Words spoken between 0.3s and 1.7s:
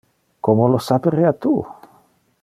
Como lo saperea tu?